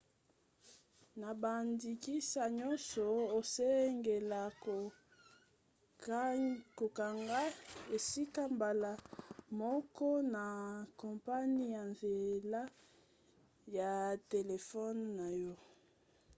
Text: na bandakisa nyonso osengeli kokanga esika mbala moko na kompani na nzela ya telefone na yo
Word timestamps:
na 1.19 1.29
bandakisa 1.41 2.43
nyonso 2.57 3.05
osengeli 3.37 4.41
kokanga 6.77 7.41
esika 7.95 8.43
mbala 8.55 8.91
moko 9.59 10.07
na 10.33 10.45
kompani 10.99 11.63
na 11.73 11.81
nzela 11.91 12.61
ya 13.77 13.91
telefone 14.31 15.01
na 15.19 15.27
yo 15.41 15.55